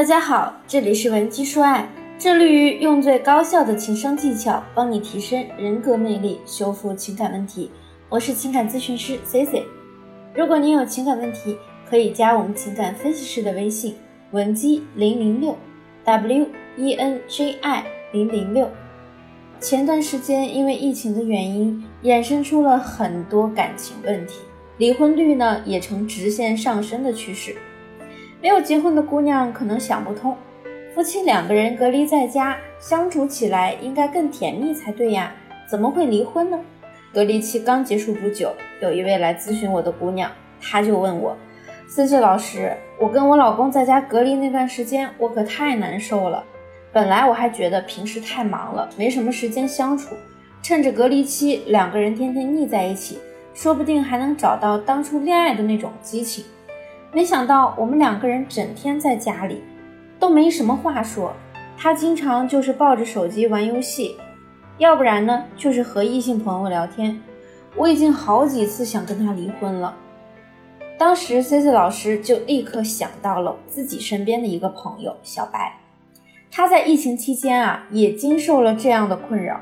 [0.00, 1.86] 大家好，这里是文姬说爱，
[2.18, 7.70] 致力于用最高效的情商技巧帮你提升人格魅力，修复情感问题。
[8.08, 9.62] 我是情感咨询师 C C。
[10.34, 13.94] 如果您有情感问题，可以加我们情感分析师的微信
[14.30, 15.54] 文姬零零六
[16.06, 16.46] W
[16.78, 18.70] E N J I 零零六。
[19.60, 24.38] 前段时间因为疫情的原因，衍生出了很多感情问题，
[24.78, 27.54] 离婚率呢也呈直线上升的趋势。
[28.42, 30.34] 没有结婚的姑娘可能想不通，
[30.94, 35.30] 夫妻两个人隔离在家相处起来应该更甜蜜才对呀，
[35.68, 36.58] 怎么会离婚呢？
[37.12, 41.36] 隔离期刚结束不久，有一位来咨询我的姑娘，她就问我
[41.86, 46.42] ：“思思老师，我跟我老公在家隔离那段时间，我可太难受了。
[46.92, 50.14] 本来我还觉得平时太忙了，没什么时间相处，
[50.62, 53.18] 趁着隔离期，两个人天天腻在一起，
[53.52, 56.42] 说不定还能找到当初恋爱的那种激情。”
[57.12, 59.62] 没想到我们两个人整天在家里
[60.18, 61.32] 都没什么话说，
[61.76, 64.16] 他经常就是抱着手机玩游戏，
[64.78, 67.20] 要不然呢就是和异性朋友聊天。
[67.74, 69.96] 我已经好几次想跟他离婚了。
[70.98, 75.80] 当时 C C 老师就立刻想到了自己身边的一个朋友小白，
[76.50, 79.60] 他在疫情期间啊也经受了这样的困扰。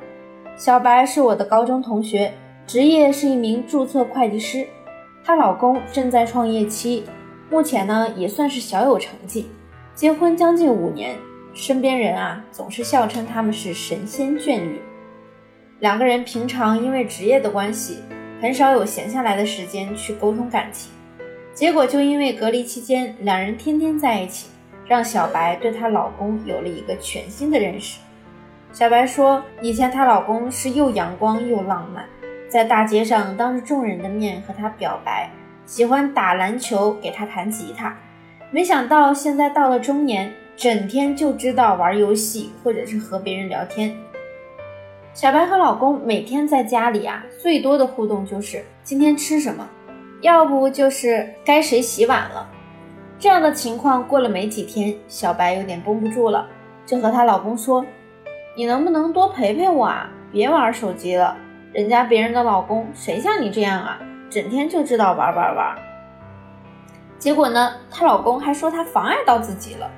[0.57, 2.33] 小白是我的高中同学，
[2.67, 4.67] 职业是一名注册会计师，
[5.25, 7.05] 她老公正在创业期。
[7.51, 9.49] 目前呢也算是小有成绩，
[9.95, 11.17] 结婚将近五年，
[11.55, 14.81] 身边人啊总是笑称他们是神仙眷侣。
[15.81, 17.99] 两个人平常因为职业的关系，
[18.43, 20.93] 很少有闲下来的时间去沟通感情，
[21.55, 24.49] 结果就因为隔离期间两人天天在一起，
[24.87, 27.99] 让小白对她老公有了一个全新的认识。
[28.73, 32.05] 小白说，以前她老公是又阳光又浪漫，
[32.49, 35.31] 在大街上当着众人的面和她表白。
[35.69, 37.95] 喜欢打篮球，给他弹吉他，
[38.51, 43.95] 没想到现在到了中年，整天就知道玩游戏或者是和别人聊天。
[45.13, 49.69] 小白和老公每天在家里啊，最多的互动就是今天吃什么，
[50.23, 52.49] 要不就是该谁洗碗了。
[53.19, 56.49] 这样的情况过了没几天，小白有点绷不住了，
[56.87, 57.85] 就和她老公说
[58.57, 60.09] ：“你能不能多陪陪我啊？
[60.33, 61.37] 别玩手机了，
[61.75, 65.75] 人家别人的老公谁像你这样啊？”整天就知道玩玩玩，
[67.19, 69.91] 结果呢，她老公还说她妨碍到自己了。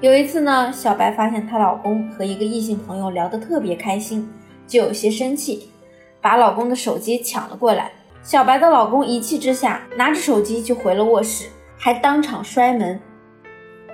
[0.00, 4.30] 有一次呢，小白发现她老公和一个异性朋友聊得特别开心，
[4.66, 5.72] 就有些生气，
[6.20, 7.90] 把老公的手机抢了过来。
[8.22, 13.00] 小白的老公一气之下，拿着手机就回了卧室，还当场摔门。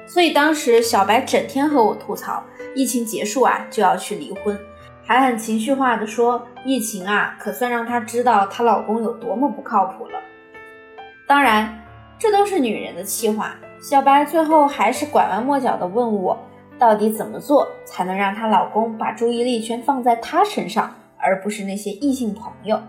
[0.06, 4.58] 所以当时小白整天和我吐槽，疫情结束啊就要去离婚。
[5.10, 10.20] 还很情绪化的说：“疫情啊，可算让她知道她老公有多么不靠谱了。”
[11.26, 11.82] 当然，
[12.16, 13.56] 这都是女人的气话。
[13.82, 16.38] 小白最后还是拐弯抹角的问我，
[16.78, 22.80] 到底怎么做才能让她老公把注意力全放在她身上，而不是那些异性朋友？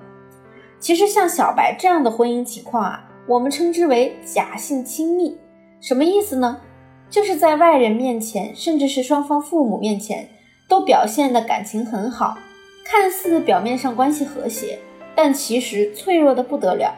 [0.78, 5.40] 其实像小白这样的婚姻情况啊，我们称之为假性亲密。
[5.80, 6.62] 什么意思呢？
[7.10, 10.30] 就是在外人面前，甚至是双方父母面前。
[10.72, 12.38] 都表现的感情很好，
[12.86, 14.80] 看似表面上关系和谐，
[15.14, 16.96] 但其实脆弱的不得了，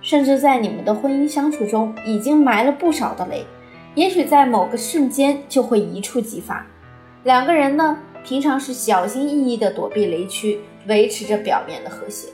[0.00, 3.44] 甚至在你们的婚姻相处中已经埋了不少的雷，
[3.96, 6.64] 也许在某个瞬间就会一触即发。
[7.24, 12.28] 两个人呢，平常是小心翼翼的躲避雷区，维持着表面的和谐。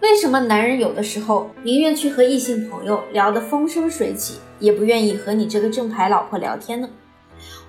[0.00, 6.88] 为什么男人有的时候宁愿去和异性朋友聊得风生水起，也不愿意和你这个正牌老婆聊天呢？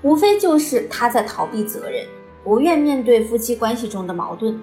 [0.04, 2.06] 无非就是他在逃避责任。
[2.48, 4.58] 不愿面对夫妻关系中的矛盾，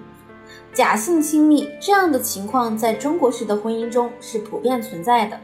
[0.73, 5.39] 假性亲密这样的情况在中国式的婚姻中是普遍存在的。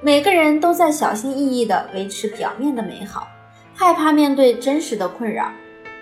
[0.00, 3.28] 每个人都在小心翼翼地维持表面的美好，
[3.76, 5.52] 害怕面对真实的困扰，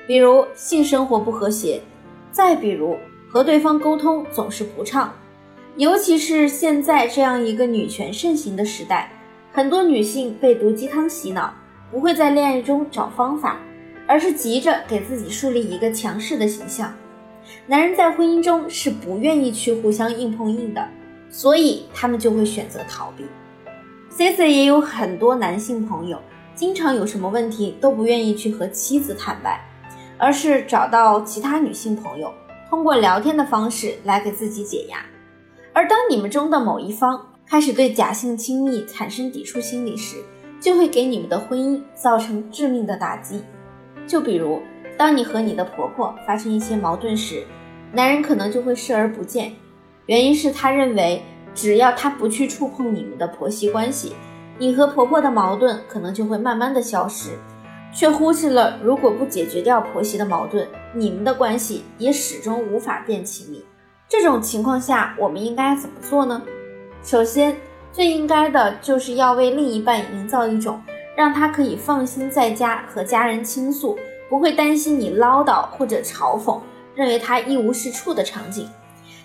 [0.06, 1.82] 比如性生活不和谐，
[2.30, 2.96] 再比如
[3.28, 5.12] 和对方沟通总是不畅。
[5.76, 9.12] 尤其是现在这样一个女权盛行的时代，
[9.52, 11.52] 很多女性被毒鸡汤洗脑，
[11.90, 13.58] 不会在恋爱中找方法。
[14.12, 16.92] 而是急着给自己树立一个强势的形象。
[17.66, 20.86] 男人在婚姻中是不愿意去互相硬碰硬的，
[21.30, 23.24] 所以他们就会选择逃避。
[24.10, 26.20] c i c 也有很多男性朋友，
[26.54, 29.64] 经常有什么问题都不愿意去和妻子坦白，
[30.18, 32.30] 而是找到其他女性朋友，
[32.68, 34.98] 通过聊天的方式来给自己解压。
[35.72, 40.16] 而当你们中的某一方开始对假性亲密产生抵触心理时，
[40.60, 43.42] 就会给你们的婚姻造成致命的打击。
[44.06, 44.62] 就比如，
[44.96, 47.44] 当你和你的婆婆发生一些矛盾时，
[47.92, 49.52] 男人可能就会视而不见，
[50.06, 51.22] 原因是他认为
[51.54, 54.14] 只要他不去触碰你们的婆媳关系，
[54.58, 57.30] 你和婆婆的矛盾可能就会慢慢的消失。
[57.94, 63.62] 却忽视了如果不解决掉婆媳的矛盾，你们的关系也始终无法变亲密。
[64.08, 66.40] 这种情况下，我们应该怎么做呢？
[67.02, 67.54] 首先，
[67.92, 70.80] 最应该的就是要为另一半营造一种
[71.14, 73.98] 让他可以放心在家和家人倾诉，
[74.28, 76.58] 不会担心你唠叨或者嘲讽，
[76.94, 78.68] 认为他一无是处的场景。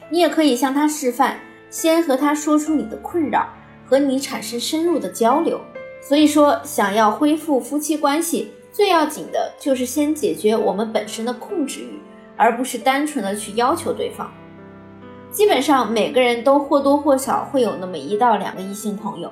[0.09, 1.37] 你也可以向他示范，
[1.69, 3.47] 先和他说出你的困扰，
[3.85, 5.59] 和你产生深入的交流。
[6.01, 11.99] 所以说，想要恢复夫妻关系，最要紧的就是先解决我们本身的控制欲，
[12.37, 14.31] 而不是单纯的去要求对方。
[15.29, 19.31] 基本上每个人都或多或少会有那么一到两个异性朋友。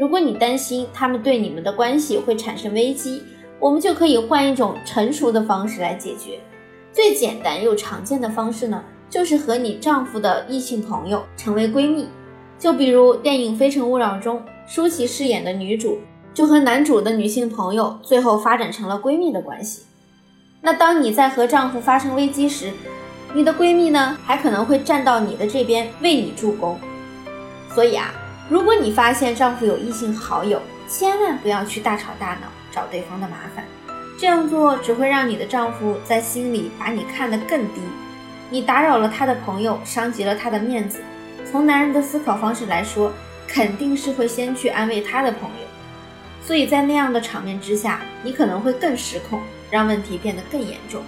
[0.00, 3.22] 如果你担心他们对你们的关系会产生危机，
[3.58, 6.40] 我们就可以换一种成熟的方式来解决。
[6.90, 12.08] 最简单又常见的方式呢，就是和你丈夫的异性朋友成为闺蜜。
[12.58, 15.98] 就比如电影《非诚勿扰》中，舒淇饰演的女主
[16.32, 19.82] 就和男主的女性朋友最后发展成了闺蜜的关系。
[20.62, 22.72] 那当你在和丈夫发生危机时，
[23.34, 26.78] 你的闺蜜呢，还可能会站到你的这边为你助攻。
[27.74, 28.14] 所以啊，
[28.50, 33.64] 如果你发现丈夫有异性好友，千万不要去大吵大闹，找对方的麻烦。
[34.18, 37.80] 这样做只会让你的丈夫在心里把你看得更低。
[38.50, 41.00] 你打扰了他的朋友，伤及了他的面子。
[41.48, 43.12] 从男人的思考方式来说，
[43.46, 45.66] 肯定是会先去安慰他的朋友。
[46.44, 51.04] 所以在那样的场面之下，你可能会更失控，让问题变得更严重。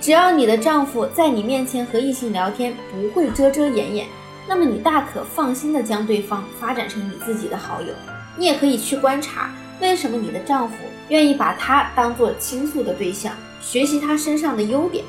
[0.00, 4.06] 只要你的丈夫在你面前和异性聊天不会遮遮掩掩，
[4.48, 7.88] 那么你大可放心的将对方发展成你自己的好友。
[8.36, 10.74] 你也可以去观察，为什么你的丈夫
[11.08, 15.04] 愿意把他当做倾诉的对象，学习他身上的优点。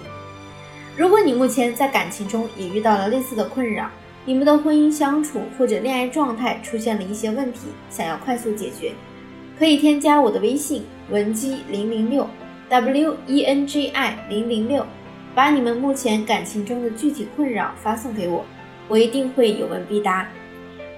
[0.95, 3.89] 如果你目前在感情中也遇到了类似的困扰，
[4.25, 7.59] 你们的婚姻相处或者恋爱状态出现了一些问题，
[7.89, 8.94] 想要快速解决，
[9.57, 12.27] 可以添加我的微信文姬零零六。
[12.69, 14.83] w e n g i 零零六，
[15.35, 18.44] 把你们目前感情中的具体困扰发送给我，
[18.88, 20.27] 我一定会有问必答。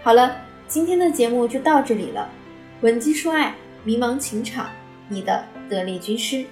[0.01, 0.35] 好了，
[0.67, 2.29] 今天的节目就到这里了。
[2.81, 4.69] 闻鸡说爱，迷茫情场，
[5.07, 6.45] 你的得力军师。